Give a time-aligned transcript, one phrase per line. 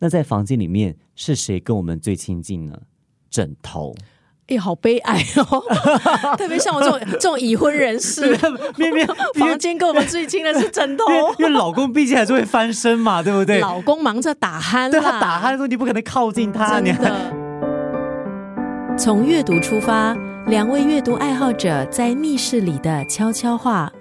[0.00, 2.76] 那在房间里面是谁跟我们最亲近呢？
[3.30, 3.94] 枕头。
[4.48, 5.62] 哎，好悲哀哦！
[6.36, 8.36] 特别像我这种 这种已婚人士，
[8.76, 11.04] 明明房间跟我们最亲的是枕头，
[11.38, 13.60] 因为老公毕竟还是会翻身嘛，对不对？
[13.60, 17.36] 老公忙着打鼾，对他打鼾的时候，你不可能靠近他，你的。
[18.98, 20.16] 从阅读出发，
[20.48, 23.92] 两位阅读爱好者在密室里的悄悄话。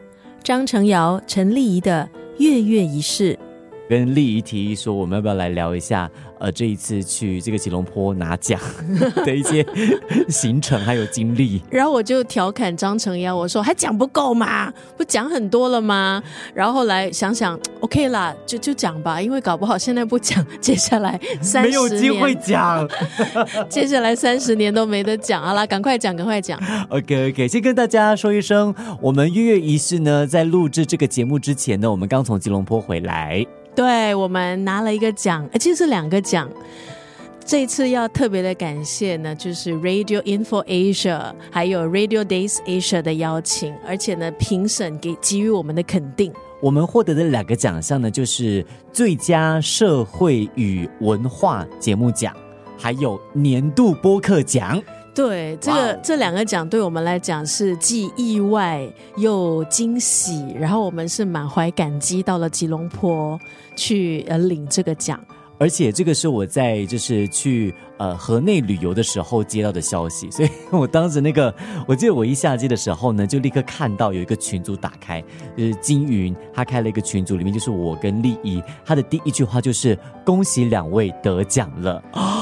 [0.42, 2.10] 张成尧、陈丽仪的
[2.40, 3.38] 月月仪式。
[3.90, 6.08] 跟丽姨提议说，我们要不要来聊一下？
[6.40, 8.58] 呃，这一次去这个吉隆坡拿奖
[9.26, 9.66] 的一些
[10.30, 11.62] 行程还有经历。
[11.70, 14.72] 然后我就调侃张成阳，我说还讲不够吗？
[14.96, 16.24] 不讲很多了吗？
[16.54, 22.88] 然后后来想想，OK 啦，就就讲吧，因为搞不好现在不讲，接下来三十年没有机会讲，
[23.68, 25.44] 接下来三十年都没得讲。
[25.44, 26.58] 好啦，赶快讲，赶快讲。
[26.90, 33.46] OK OK，先跟大家说一声，我们月月仪式呢，在录制这个节目之前呢，我们刚从吉隆坡回来。
[33.76, 36.50] 对我们拿了一个奖，其实是两个奖。
[37.46, 46.32] 这次要特别的感谢呢，就是 Radio Info Asia 还有 Radio Days Asia 的邀请，而且呢，评审给给予我们的肯定。
[46.62, 52.36] 我们获得的两个奖项呢，就是最佳社会与文化节目奖，
[52.78, 54.80] 还有年度播客奖。
[55.20, 63.38] 对，这个这两个奖对我们来讲是既意外又惊喜，然后我们是满怀感激到了吉隆坡
[63.76, 65.20] 去呃领这个奖，
[65.58, 71.54] 而且这个是我在就是去呃河内旅游的时候接到的消息，所以我当时那个
[71.86, 75.22] 我记得我一下机的时候呢，就立刻看到有一个群组打开，
[75.58, 82.38] 就是金云他开了一个群组，里面就是我跟丽怡，他的第一句话就是恭喜两位得奖了啊。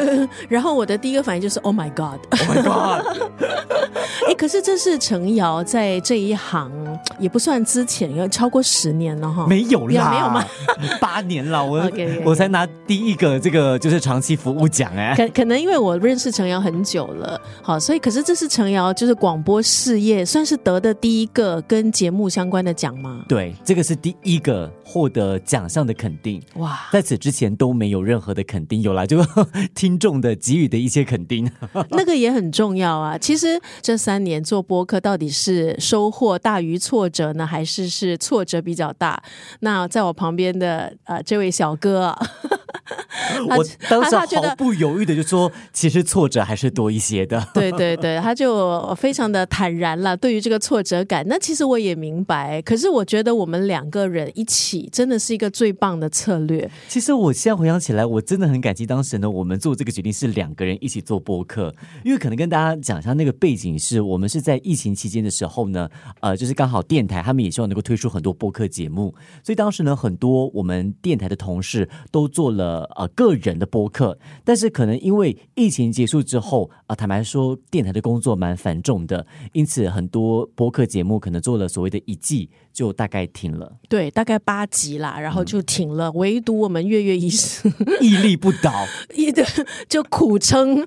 [0.48, 3.30] 然后我的第一个反应就是 Oh my God，Oh my God！
[4.28, 6.70] 哎，可是这是陈瑶在这一行
[7.18, 9.46] 也不算之前，要超过十年了哈。
[9.48, 10.44] 没有啦，没有吗？
[11.00, 11.90] 八年了，我
[12.24, 15.14] 我才拿第一个这个就是长期服务奖哎。
[15.16, 23.24] 可可能因为我认识陈瑶很久了，好，所以可是这是陈瑶就是广播事业算是得的第一个跟节目相关的奖吗？
[23.28, 26.42] 对，这个是第一个获得奖项的肯定。
[26.56, 29.22] 哇，在此之前都没有任何的肯定，有了就。
[29.74, 31.50] 听众的给予的一些肯定，
[31.90, 33.16] 那个也很重要啊。
[33.16, 39.22] 其实这三年做播客，到底是收获大于挫折呢，还是是挫折比较大？
[39.60, 42.14] 那在我旁边的呃这位小哥。
[43.56, 47.46] 我当时毫不犹豫的就说：“其实挫折还是多一些的。
[47.54, 50.16] ”对对对，他就非常的坦然了。
[50.16, 52.60] 对于这个挫折感，那其实我也明白。
[52.62, 56.70] 可是我觉得我们两个人一起真的是一个最棒的策略。
[56.88, 61.74] 其实我现在回想起来，我真的很感激当时呢，我们做这个决定是两个人一起做播客。
[62.04, 65.88] 因为可能跟大家讲一下那个背景，是我们是在疫情期间的时候呢，
[66.20, 73.08] 呃，就是刚好电台他们也希望能够推出很多播客节目，所以当时呢，很多我们电台的同事都做了呃。
[73.14, 82.48] 个人的播客，但是可能因为疫情结束之后啊，坦白说，电台的工作蛮繁重的，因此很多播客节目可能做了所谓的一季。
[82.72, 86.10] 就大概停了，对，大概八集啦，然后就停了。
[86.12, 88.72] 唯独我们月月医师屹立不倒，
[89.86, 90.82] 就苦撑，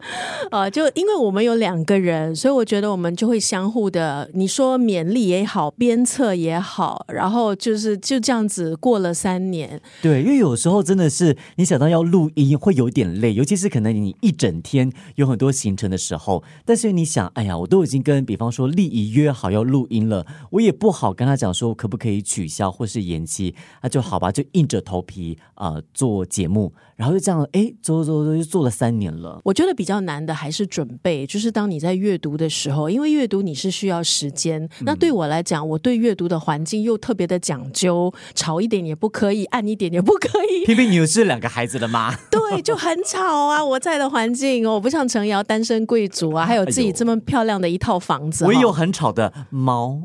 [0.50, 9.79] 呃，就因为我们有两个人，所以我觉得我们就会相互的，你说勉励也好，鞭策也好，然后就是就这样子过了三年。
[10.02, 21.75] 对，因为有时候真的是你想到要录音会有点累，尤其是可能你一整天有很多行程的时候，但是你想，哎呀，我都已经跟比方说丽仪约好要录音了，我也不好跟他讲说。
[21.75, 23.53] 可不可以取消或是延期？
[23.81, 26.74] 那就好吧，就硬着头皮啊做节目。
[26.96, 29.41] 然后就这样，哎，做做做，就做了三年了。
[29.44, 34.69] 我觉得比较难的还是准备，就是当你在阅读的时候，因为阅读你是需要时间。
[34.81, 40.64] 那对我来讲，我对阅读的环境又特别的讲究，吵一点也不可以，暗一点也不可以。
[40.66, 43.64] 偏偏你又是两个孩子的妈， 对，就很吵啊！
[43.64, 48.46] 我在的环境，我不像陈瑶单身贵族啊，还有自己这么漂亮的一套房子。
[48.46, 50.00] 我也有很吵的猫，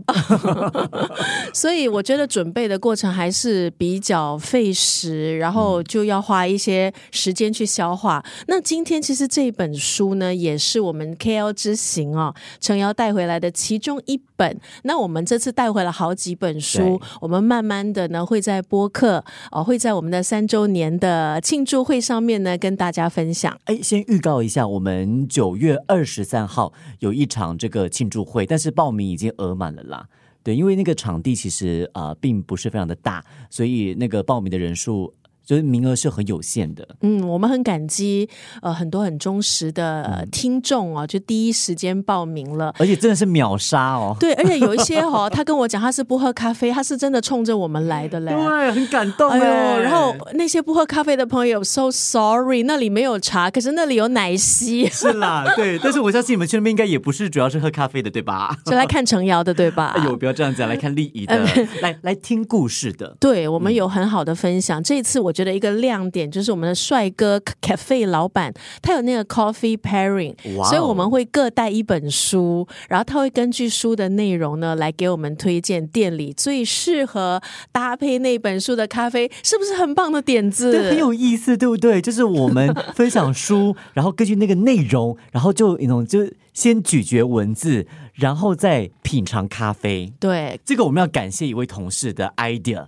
[1.53, 6.92] 所以我觉得准备的过程还是比较费时，然后就要花一些。
[7.12, 8.24] 时间去消化。
[8.47, 14.59] 那今天其实这本书呢，也是我们 KL 之行哦，陈瑶带回来的其中一本。
[14.84, 23.58] 那我们这次带回了好几本书，我们慢慢的呢会在播客哦，会在我们的三周年的庆祝会上面呢跟大家分享。
[23.64, 30.06] 哎，先预告一下，我们九月二十三号有一场这个庆祝会，但是报名已经额满了啦。
[30.44, 35.12] 对，因为那个场地其实啊并不是非常的大，所以那个报名的人数。
[35.45, 36.87] 就是名额是很有限的。
[37.03, 38.28] 嗯，我们很感激
[38.63, 42.75] 呃很多很忠实的、呃听众哦，就第一时间报名了。
[42.78, 44.16] 而且真的是秒杀哦。
[44.21, 48.33] 对， 而且有一些哦，他跟我讲他是不喝咖啡，他是真的冲着我们来的嘞。
[48.34, 58.57] 对，很感动哎呦，哎然后那些不喝咖啡的朋友，so sorry，那里没有茶，可是那里有奶昔，是啦， 对，但是我相信你们去那边应该也不是主要是喝咖啡的，对吧？
[58.65, 59.95] 就来看程瑶的，对吧？
[59.97, 61.36] 哎呦，不要这样讲，来看丽仪的，
[61.83, 63.16] 来来听故事的。
[63.19, 64.83] 对我们有很好的分享。
[64.83, 70.34] 这一次我觉得一个亮点就是我们的帅哥 cafe 老板，他有那个 coffee pairing，
[70.65, 77.41] 所以我们会各带一本书，然后他会根据书的内容呢来给我们推荐店里最适合
[77.72, 80.72] 搭配那本书的咖啡，是不是很棒的点子？
[80.72, 82.00] 对，很有意思，对不对？
[82.00, 86.21] 就是我们分享书，然后根据那个内容，然后就那种就
[86.53, 90.12] 先咀嚼文字，然后再品尝咖啡。
[90.18, 92.86] 对，这个我们要感谢一位同事的 idea，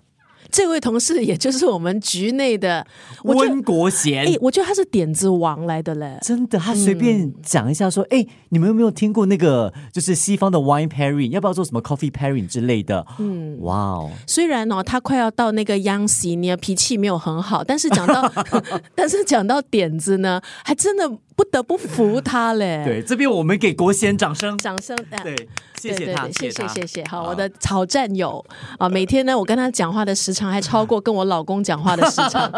[0.53, 2.87] 这位同事也就是我们局内的，
[3.25, 4.27] 温国贤。
[4.27, 6.19] 哎，我觉得他是点子王来的嘞。
[6.21, 11.31] 真的，他随便讲一下说，哎、你们有没有听过那个就是西方的 wine pairing？
[11.31, 13.05] 要不要做什么 coffee pairing 之类的？
[13.19, 18.31] 嗯，哇哦，虽然哦，他快要到那个央视，你的脾气没有很好，但是讲到，
[18.95, 22.83] 但是讲到点子呢，还真的不得不服他嘞。
[22.87, 24.57] 对，这边我们给国贤掌声。
[24.59, 24.97] 掌声。
[25.11, 25.49] 呃对，
[25.81, 27.05] 谢谢他，谢谢谢谢。
[27.05, 28.45] 好，我的好战友
[28.79, 32.51] 啊，每天呢，我跟他讲话的时长还超过跟我老公讲话的时长。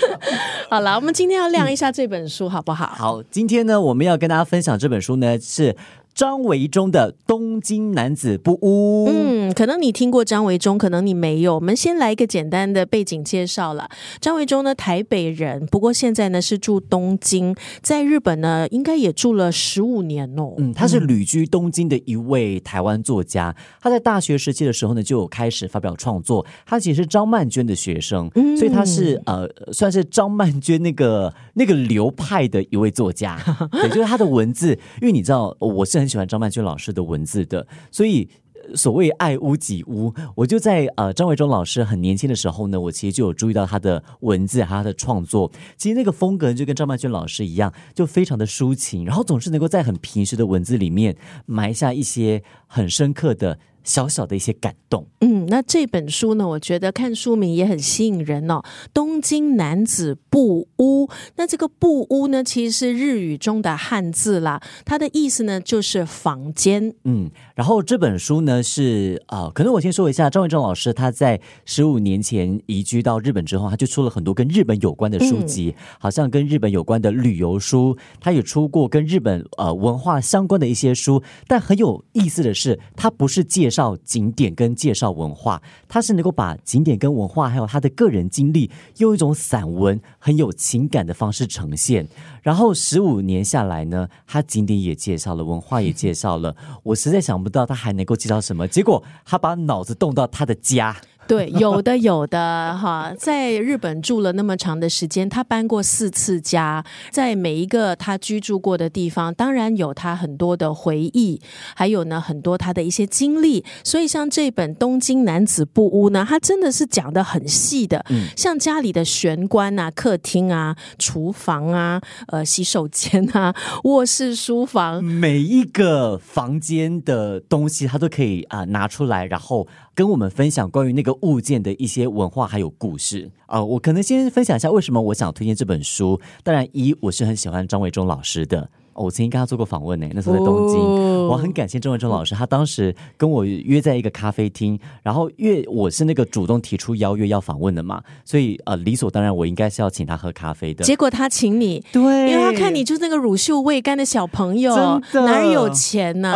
[0.68, 2.86] 好了，我们今天要亮一下这本书，好不好？
[2.86, 5.74] 好，今天呢，我们要跟大家分享这本书呢是
[6.16, 9.06] 张维忠的《东京男子不污》。
[9.12, 11.56] 嗯，可能你听过张维忠，可能你没有。
[11.56, 13.90] 我们先来一个简单的背景介绍了。
[14.18, 20.54] 张维忠呢，台北人，不过现在呢是住东京，在日本呢应该也住了十五年哦。
[20.56, 23.54] 嗯，他是旅居东京的一位台湾作家。
[23.82, 26.46] 他在大学时期的时候呢，就有开始发表创作。
[26.64, 33.38] 他其实是张曼娟的学生，所以他是呃，算是张曼娟那个那个流派的一位作家。
[33.70, 34.70] 对，就是他的文字，
[35.02, 38.28] 因为你知道，我是很喜欢张曼娟老师的文字的，所以。
[38.74, 45.52] 所谓爱屋及乌，我就在呃张伟忠老师很年轻的时候呢，我其实就有注意到他的文字还有他的创作。
[45.76, 53.56] 其实那个风格就跟张曼娟老师一样，就非常的抒情，然后总是能够在很平实的文字里面埋下一些很深刻的
[53.86, 55.06] 小小的一些感动。
[55.20, 58.60] 嗯，那这本书呢，我觉得看书名也很吸引人哦。
[58.92, 66.92] 东京男子布屋，那这个布屋呢，其实是日语中的汉字啦，它的意思呢就是房间。
[67.04, 81.22] 嗯，然后这本书呢是呃，可能我先说一下，张维忠老师他在十五年前移居到日本之后，他就出了很多跟日本有关的书籍，好像跟日本有关的旅游书，他也出过跟日本呃文化相关的一些书。
[81.46, 92.08] 但很有意思的是，他不是介绍绍景点跟介绍文化，他是能够把景点跟文化还有他的个人经历，用一种散文很有情感的方式呈现。
[92.42, 98.66] 然后十五年下来呢，他景点也介绍了，文化也介绍了，我实在想不到他还能够介绍什么。
[98.66, 100.96] 结果他把脑子动到他的家，
[101.26, 111.40] 对，有的有的哈，在日本住了那么长的时间，他搬过四次家，在每一个他居住过的地方，当然有他很多的回忆，
[111.74, 113.64] 还有呢很多他的一些经历。
[113.82, 118.04] 所以像这本《东京男子布屋》呢，他真的是讲的很细的，
[118.36, 133.30] 像家里的玄关啊、客厅啊、厨房啊、呃洗手间啊、卧室、书房，每一个房间的东西，他都可以啊、拿出来，然后跟我们分享关于那个物件的一些文化还有故事。
[133.46, 136.20] 啊、我可能先分享一下为什么我想推荐这本书。
[136.44, 138.68] 当然，一我是很喜欢张维忠老师的。
[138.96, 150.84] 哦我曾经跟他做过访问呢，那时候在东京，哦我很感谢郑文忠老师，他当时跟我约在一个咖啡厅，然后因为我是那个主动提出邀约要访问的嘛，所以呃理所当然我应该是要请他喝咖啡的。
[150.84, 154.74] 结果他请你，对，因为他看你就是那个乳臭未干的小朋友，
[155.12, 156.34] 哪里有钱呢、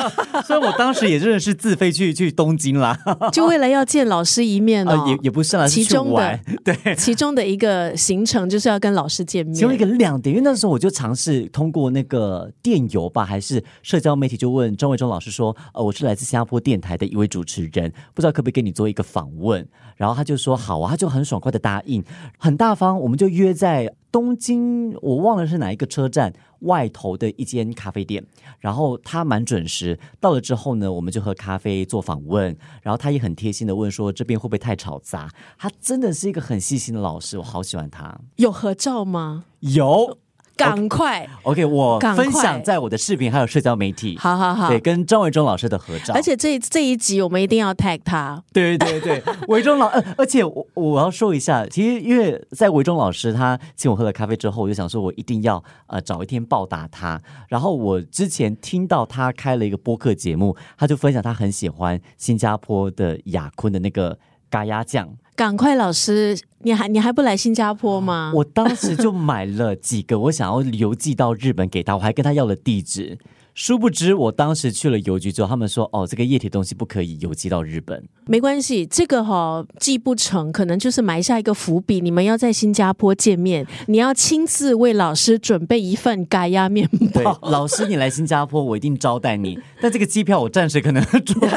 [0.46, 2.98] 所以我当时也真的是自费去去东京啦，
[3.32, 4.90] 就为了要见老师一面哦。
[4.92, 6.76] 呃也也不是啦，其中的对。
[6.94, 9.54] 其中的一个行程就是要跟老师见面。
[9.54, 19.66] 其中一个亮点，因为那时候我就尝试通过那个电邮吧，还是社交媒体，就问张伟忠老师说：“呃，我是来自新加坡电台的一位主持人，不知道可不可以跟你做一个访问？”
[19.96, 22.02] 然后他就说：“好啊。”他就很爽快的答应，
[22.36, 22.98] 很大方。
[23.00, 28.24] 我们就约在东京，我忘了是哪一个车站外头的一间咖啡店。
[28.58, 32.56] 然后他蛮准时，到了之后呢，我们就喝咖啡做访问。
[32.82, 38.18] 然后他也很贴心的问说：“这边会不会太吵杂？”他真的是一个很细心的老师，我好喜欢他。
[38.36, 39.44] 有合照吗？
[39.60, 40.18] 有，
[40.56, 44.78] 赶快，OK，我分享在我的视频还有社交媒体，好好好对，。
[44.80, 57.20] 跟张维忠老师的合照，而且这这一集我们一定要 tag 他，对对对对，维忠老，呃，而且我我要说一下，其实因为在维忠老师他请我喝了咖啡之后，我就想说我一定要呃找一天报答他。
[57.48, 64.18] 然后我之前听到他开了一个播客节目，他就分享他很喜欢新加坡的雅坤的那个
[64.50, 68.32] 咖椰酱，赶快老师，你还你还不来新加坡吗？
[68.34, 73.18] 我当时就买了几个，我想要邮寄到日本给他，我还跟他要了地址。
[73.54, 78.02] 殊不知，我当时去了邮局之后，他们说：“哦，这个液体东西不可以邮寄到日本。
[78.26, 82.00] 没关系，这个哈、寄不成，可能就是埋下一个伏笔。
[82.00, 89.58] 你们要在新加坡见面，你要亲自为老师准备一份咖鸭面”对包。，老师，你来新加坡，我一定招待你。
[89.80, 91.04] 但这个机票我暂时可能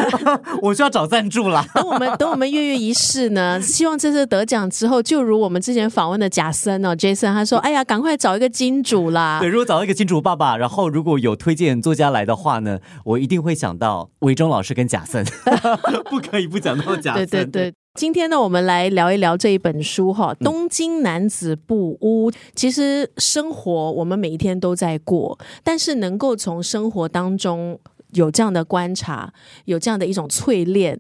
[0.62, 1.66] 我需要找赞助啦。
[1.76, 15.24] 等我们等我们跃跃一试呢，希望这次得奖之后，就如我们之前访问的贾森哦，Jason，他说：“哎呀，赶快找一个金主啦对，！”如果找到一个金主爸爸，然后如果有推荐作家来的话呢，我一定会想到韦忠老师跟贾森，
[16.10, 17.28] 不可以不讲到贾森。
[17.28, 17.74] 对对对。
[18.00, 22.32] 今天呢，我们来聊一聊这一本书哈，《东京男子布屋》。
[22.56, 27.80] 其实生活我们每一天都在过，但是能够从生活当中
[28.14, 29.32] 有这样的观察，
[29.66, 31.00] 有这样的一种淬炼，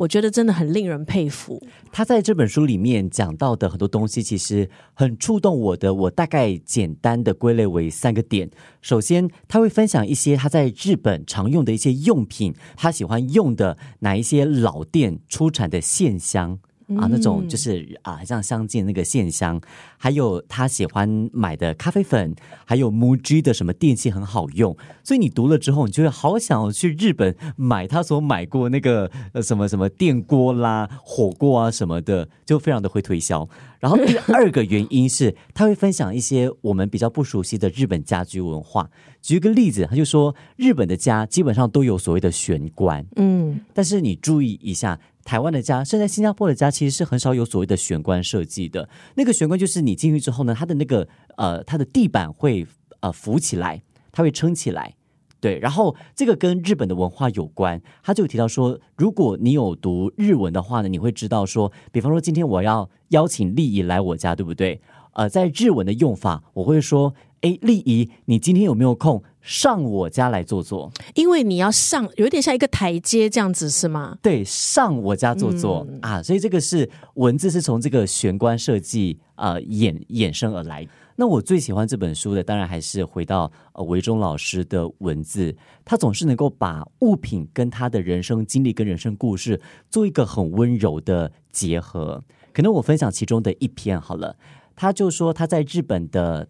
[0.00, 1.62] 我觉得真的很令人佩服。
[1.92, 5.92] 他在这本书里面讲到的很多东西，其实很触动我的。
[5.92, 8.50] 我大概简单的归类为三个点。
[8.80, 16.58] 首先，他会分享一些他在日本常用的一些用品，他喜欢用的哪一些老店出产的线香。
[16.98, 19.60] 啊，那种就是啊，像相近那个线香，
[19.96, 33.48] 还有他喜欢买的咖啡粉，还有 MUJI 的什么电器很好用，所以你读了之后，你就会好想要去日本买他所买过那个呃什么什么电锅啦、火锅啊什么的，就非常的会推销。
[33.78, 38.90] 然后第 二个原因是，他会分享一些我们比较不熟悉的日本家居文化。
[39.22, 44.98] 举一个例子，他就说日本的家基本上都有所谓的玄关，嗯，但是你注意一下，
[45.30, 48.88] 台湾的家，甚至在新加坡的家，其实是很少有所谓的玄关设计的。
[49.14, 51.06] 那个玄关就是你进去之后呢，它的那个
[51.36, 52.66] 呃，它的地板会
[52.98, 54.96] 呃浮起来，它会撑起来。
[55.38, 64.80] 对，然后这个跟日本的文化有关，他就提到说，如果你有读日文的话呢，你会知道说，比方说今天我要邀请丽姨来我家，对不对？
[65.12, 70.92] 呃，在日文的用法，我会说，哎，丽姨，你今天有没有空上我家来坐坐？
[71.14, 74.18] 因为你要上，有点像一个台阶这样子，是吗？
[74.20, 80.86] 对，上我家坐坐、啊，所以这个是文字是从这个玄关设计呃衍衍生而来。
[81.16, 92.22] 那我最喜欢这本书的，当然还是回到呃维中老师的文字，他总是能够把物品跟他的人生经历跟人生故事做一个很温柔的结合。
[92.52, 94.36] 可能我分享其中的一篇好了，
[94.76, 96.48] 他就说他在日本的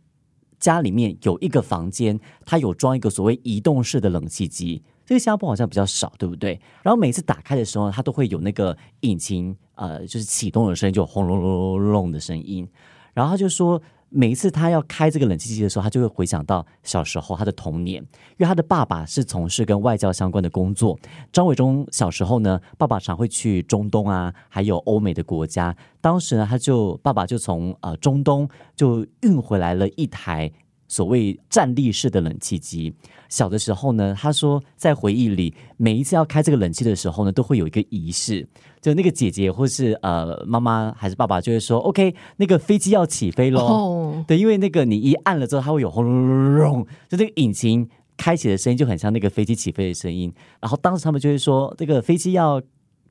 [0.61, 4.83] 家里面有一个房间，它有装一个所谓移动式的冷气机。
[5.05, 6.61] 这个新加坡好像比较少，对不对？
[6.85, 12.69] 然后每次打开的时候，它都会有那个引擎呃，就是启动的声音，就轰隆隆隆隆的声音。
[13.13, 20.99] 然后他就说，每一次他要开这个冷气机的时候，他就会回想到小时候他的童年，因为他的爸爸是从事跟外交相关的工作。
[21.33, 25.75] 张伟忠小时候呢，爸爸常会去中东啊，还有欧美的国家。
[26.01, 30.51] 当时呢，他就爸爸就从呃中东就运回来了一台。
[30.91, 32.93] 所谓站立式的冷气机，
[33.29, 38.45] 小的时候呢，他说在回忆里，每一次要开这个冷气的时候呢，都会有一个仪式，
[38.81, 43.61] 就那个姐姐或是呃妈妈还是爸爸就会说，OK，那个飞机要起飞喽。
[43.61, 50.35] 哦，对，因为那个你一按了之后，它会有轰隆隆隆，就那个引擎开启的声音就很像那个飞机起飞的声音。
[50.61, 52.61] 然后当时他们就会说，这个飞机要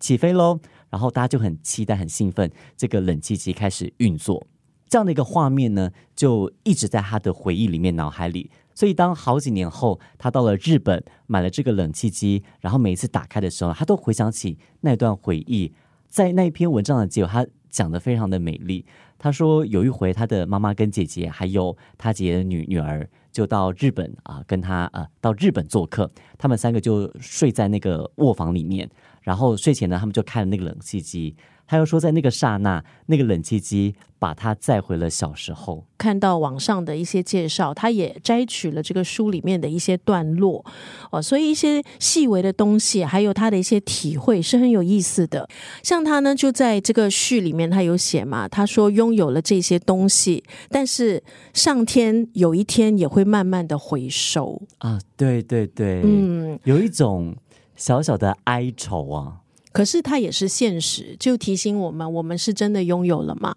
[0.01, 0.59] 起飞喽，
[0.89, 4.45] 然后大家就很期待、很兴奋，这个冷气机开始运作。
[4.89, 8.49] 这样的一个画面呢，就一直在他的回忆里面、脑海里。
[8.73, 15.73] 所以，当好几年后他到了日本买了这个冷气机，然后每一次打开的时候，他都回想起那段回忆。
[16.07, 18.85] 在那一篇文章的结尾，他讲的非常的美丽。
[19.17, 28.89] 他说有一回，他的妈妈跟姐姐还有他姐姐的女女儿就到日本啊，跟他呃到日本做客，他们三个就睡在那个卧房里面，
[29.21, 31.35] 然后睡前呢，他们就开了那个冷气机。
[31.69, 35.85] 他又说，在那个刹那，那个冷气机把他载回了小时候。
[35.99, 40.65] 看到网上的一些介绍，他也摘取了这个书里面的一些段落
[41.11, 45.47] 哦，所以一些细微的东西，还有他的一些体会是很有意思的。
[45.83, 51.23] 像他呢，就在这个序里面，他有写嘛，他说拥有了这些东西，但是
[51.53, 54.59] 上天有一天也会慢慢的回收。
[54.79, 57.35] 啊，对对对，嗯，有一种
[57.75, 59.41] 小小的哀愁啊。
[59.79, 63.55] 可是它也是现实，就提醒我们，我们是真的拥有了吗？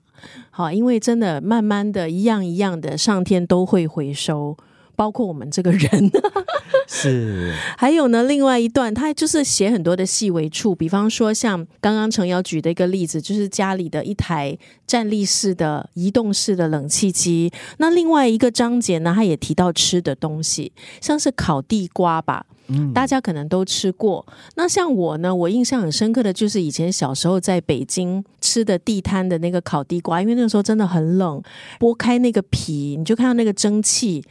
[0.53, 4.57] 好，因为真的慢慢的一样一样的，上天都会回收。
[5.03, 6.13] 包括我们这个人，
[6.87, 14.57] 是 还有呢，另外一段他就是写很多的细微处，比方说像刚刚程瑶举的一个例子，就是家里的一台
[14.87, 17.51] 站立式的移动式的冷气机。
[17.79, 22.47] 那另外一个章节呢，他也提到吃的东西，像是烤地瓜吧。
[22.95, 24.25] 大家可能都吃过。
[24.55, 31.43] 那像我呢，我印象很深刻的就是以前小时候在北京吃的地摊的那个烤地瓜，因为那个时候真的很冷，
[31.79, 34.25] 剥开那个皮，你就看到那个蒸汽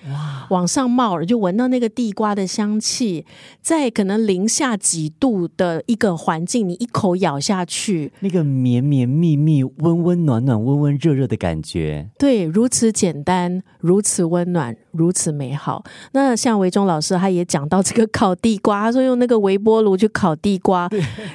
[0.49, 3.25] 哇往上冒了，就闻到那个地瓜的香气，
[3.61, 15.83] 在可能零下几度的一个环境，你一口咬下去，那个绵绵密密、温温暖暖、温温热热的感觉，对，如此简单，如此温暖，如此美好。
[16.11, 18.35] 那像维忠老师他也讲到这个烤。
[18.41, 20.89] 地瓜，他说用那个微波炉去烤地瓜，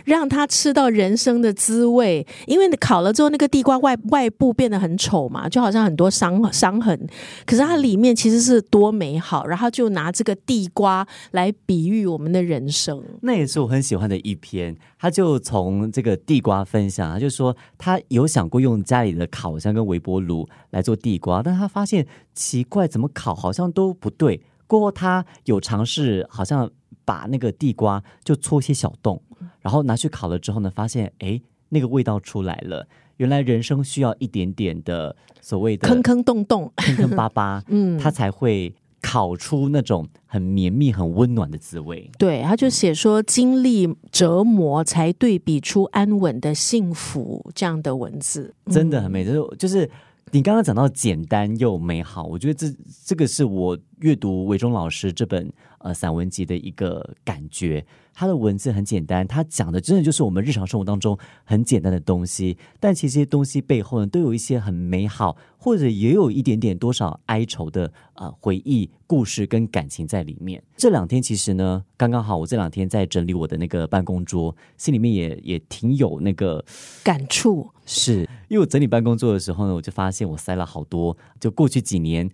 [0.04, 2.26] 让他吃到人生的滋味。
[2.46, 6.98] 因为烤了之后，那个地瓜外外部变得很丑嘛，就好像很多伤伤痕。
[7.44, 13.02] 可是它里面其实是多美好，然后就拿这个地瓜来比喻我们的人生。
[13.22, 14.76] 那也是我很喜欢的一篇。
[14.98, 24.42] 他就从这个地瓜分享，他就说他有想过用家里的烤箱跟微波炉来做地瓜，但他发现奇怪，怎么烤好像都不对。
[24.66, 26.70] 过后他有尝试，好像。
[27.04, 29.22] 把那个地瓜就戳些小洞，
[29.60, 32.88] 然后拿去烤了之后呢，发现哎，那个味道出来了。
[33.18, 42.10] 原来人生需要一点点的所谓的坑坑洞洞、坑坑巴巴， 嗯，它才会烤出那种很绵密、很温暖的滋味。
[42.18, 49.24] 对，他就写说，经历折磨才对比出安稳的幸福这样的文字，真的很美。
[49.24, 49.90] 就是就是
[50.32, 52.66] 你刚刚讲到简单又美好，我觉得这
[53.04, 55.52] 这个是我阅读韦忠老师这本。
[55.80, 57.84] 呃，散文集的一个感觉，
[58.18, 70.62] 它的文字很简单，它讲的真的就是我们日常生活当中很简单的东西，但其实这些东西背后呢，都有一些很美好，或者也有一点点多少哀愁的呃回忆、故事跟感情在里面。
[70.78, 76.64] 这两天其实呢，刚刚好，我这两天在整理我的那个办公桌，心里面也也挺有那个
[77.04, 82.30] 感触，是因为我整理办公桌的时候呢，我就发现我塞了好多，就过去几年。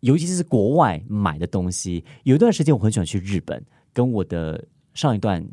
[0.00, 4.64] 尤其是国外买的东西，有一段时间我很喜欢去日本，跟我的
[4.94, 5.44] 上一段，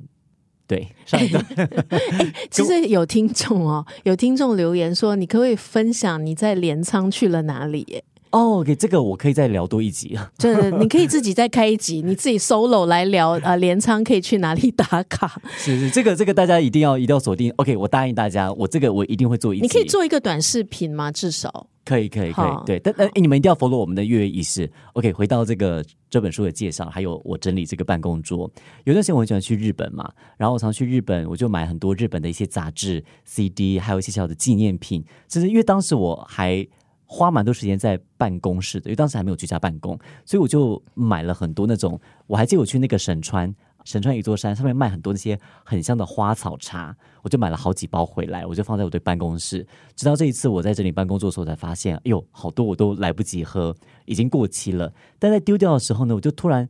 [0.68, 1.44] 对上一段，
[2.52, 8.04] 其实有听众哦，有听众留言说，你可不可以分享你在镰仓去了哪里？
[8.32, 10.32] 哦，给这个我可以再聊多一集啊！
[10.38, 15.42] 对，你可以自己再开一集，你自己 solo 来聊啊，镰仓可以去哪里打卡？
[15.58, 17.52] 是是，这个这个大家一定要一定要锁定。
[17.56, 19.64] OK，我答应大家，我这个我一定会做一集。
[19.64, 21.12] 你可以做一个短视频吗？
[21.12, 22.66] 至少可以可以可以。
[22.68, 24.72] 对，但但你们一定要 follow 我们的月月仪式。
[24.94, 28.48] OK，回到这个这本书的介绍，还有我整理这个办公桌。
[28.84, 35.04] 有段时间我很喜欢去日本嘛，然后我常去日本，我就买很多日本的一些杂志、CD，还有一些小的纪念品。
[35.28, 36.68] 甚至因为当时我还。
[37.12, 42.00] 花蛮多时间在办公室的，因为当时还没有居家办公，所以我就买了很多那种。
[42.28, 43.52] 我还记得我去那个神川，
[43.84, 49.66] 神川一座山上面卖很多那些很香的花草茶，我就买了好几包回来，我就放在我的办公室。
[49.96, 54.94] 直到这一次我在这里办公做的时候，才发现，哎呦，好多我都来不及喝，已经过期了。
[55.18, 56.70] 但在丢掉的时候呢，我就突然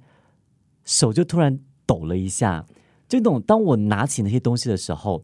[0.85, 2.65] 手就突然抖了一下，
[3.09, 5.21] 就那种当我拿起那些东西的时候，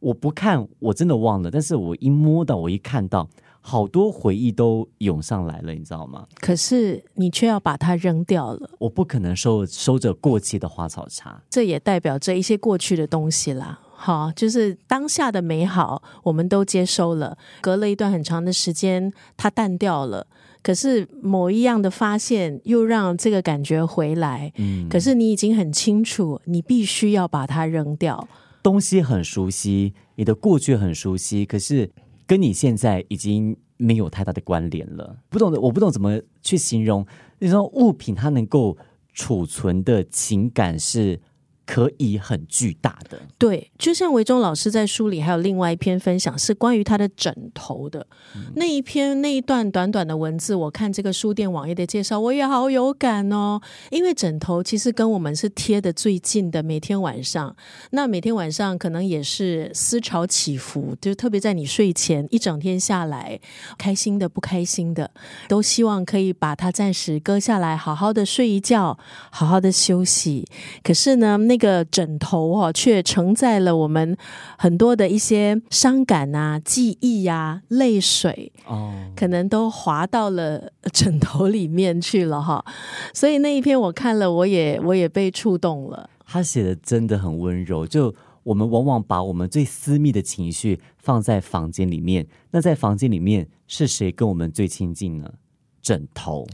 [0.00, 3.28] 我不看我真的忘了，但是我一摸到，我一看到。
[3.66, 6.26] 好多回忆都涌上来了，你知道吗？
[6.38, 8.68] 可是你却要把它扔掉了。
[8.78, 13.80] 我不可能收收着过期的花草茶，这也代表着一些过去的东西啦。
[13.94, 17.38] 好，就是当下的美好，我们都接收了。
[17.62, 20.26] 隔了一段很长的时间，它淡掉了。
[20.62, 24.52] 可是某一样的发现，又让这个感觉回来。
[24.58, 28.28] 嗯，可是你已经很清楚，你必须要把它扔掉。
[28.62, 31.90] 东西很熟悉，你的过去很熟悉，可是。
[32.26, 37.06] 跟你现在已经没有太大的关联了，不懂得，我不懂怎么去形容
[37.38, 38.76] 那种物品，它能够
[39.12, 41.20] 储存的情感是。
[41.66, 48.06] 可以很巨大的，对，就像维忠老师在书里还有另外一篇分享，是关于他的枕头的
[48.54, 50.54] 那一篇那一段短短的文字。
[50.54, 53.60] 我看这个书店网页的介绍，我也好有感哦。
[53.90, 57.56] 因为枕头其实跟我们是贴的最近的，每天晚上，
[57.90, 63.40] 那每天晚上可能也是思潮起伏，就特别在你睡前一整天下来，
[63.78, 65.10] 开心的不开心的，
[65.48, 68.98] 都希望可以把它暂时割下来，好好的睡一觉，
[69.30, 70.46] 好好的休息。
[70.82, 74.16] 可是呢，那那个枕头哦，却承载了我们
[74.58, 82.64] 很多的一些伤感啊、记忆啊、泪水哦，可能都滑到了枕头里面去了哈。
[83.12, 86.10] 所以那一篇我看了，我也我也被触动了。
[86.26, 88.12] 他写的真的很温柔，就
[88.42, 92.26] 我们往往把我们最私密的情绪放在房间里面。
[92.50, 95.34] 那在房间里面是谁跟我们最亲近呢？
[95.80, 96.44] 枕头。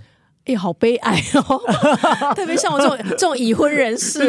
[0.46, 1.61] 哎，好悲哀哦！
[2.35, 4.24] 特别像我这种这种已婚人士，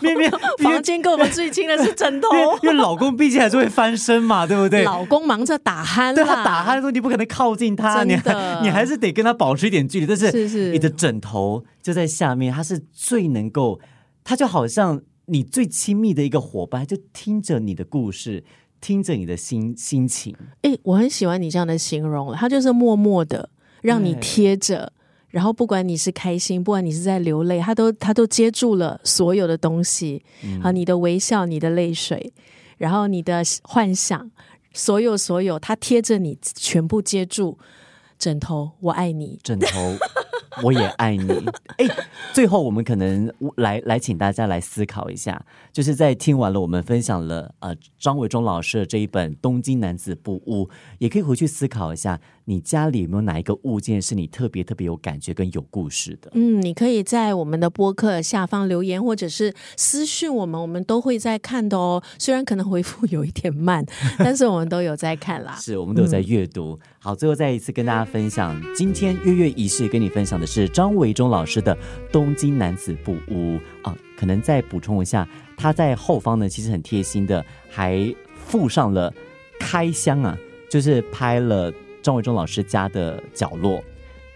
[0.00, 2.28] 没有没有，房间跟我们最亲的是枕头，
[2.62, 4.84] 因为老公毕竟还是会翻身嘛，对不对？
[4.84, 8.14] 老公忙着打鼾，对他打鼾的时候，你不可能靠近他，你
[8.62, 10.06] 你还是得跟他保持一点距离。
[10.06, 13.80] 但是，你的枕头就在下面，他是最能够，
[14.22, 18.44] 他就好像你最亲密的一个伙伴，就听着你的故事，
[18.80, 20.34] 听着你的心心情。
[20.62, 23.50] 哎，我很喜欢你这样的形容了，他就是默默的
[23.82, 24.92] 让你贴着。
[25.28, 30.24] 然后不管你是开心，不管你是在流泪，他都他都接住了所有的东西，
[30.62, 32.32] 啊，你的微笑，你的泪水，
[32.78, 34.30] 然后你的幻想，
[34.72, 37.58] 所有所有，他贴着你，全部接住。
[38.18, 39.38] 枕头，我爱你。
[39.42, 39.94] 枕头。
[40.62, 41.28] 我也爱你。
[41.76, 41.86] 哎，
[42.32, 50.64] 最后我们可能来来请大家来思考一下，就是在听完了我们分享了呃张伟忠老师的这一本《东京男子不屋》，
[50.96, 56.30] 也可以回去思考一下，你家里有没有哪一个物件是你特别特别有感觉跟有故事的？
[56.34, 62.00] 嗯，你可以在我们的播客下方留言，或者是私讯我们，我们都会在看的哦。
[62.20, 63.84] 虽然可能回复有一点慢，
[64.18, 65.56] 但是我们都有在看啦。
[65.56, 66.78] 是我们都有在阅读。
[67.00, 70.46] 好，最后再一次跟大家分享，今天月月仪式跟你分享的。
[70.46, 71.74] 是张维忠老师的
[72.12, 79.12] 《东京男子布屋》啊，可能再补充一下，他在后方呢，其实很贴心的，还附上了
[79.58, 80.38] 开箱啊，
[80.70, 81.72] 就是拍了
[82.06, 83.82] 张维忠老师家的角落，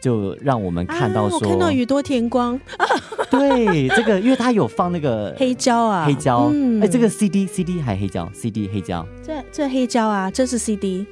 [0.00, 2.58] 就让我们看到说，看到宇多田光，
[3.30, 6.50] 对，这个因为他有放那个黑胶啊，黑胶，
[6.82, 11.06] 哎，这个 CD CD 还黑胶，CD 黑胶，这这黑胶啊，这是 CD。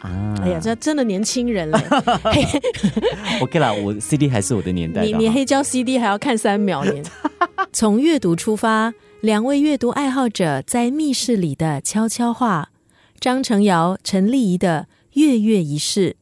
[0.00, 0.34] 啊！
[0.42, 1.78] 哎呀，这真的年轻人嘞。
[3.40, 5.02] OK 啦，我 CD 还是我的年代。
[5.02, 7.02] 你你黑胶 CD 还要看三秒年。
[7.72, 12.68] 从阅读出发，两位阅读爱好者在密室里的悄悄话。
[13.20, 16.16] 张成尧、陈丽仪的月月仪式。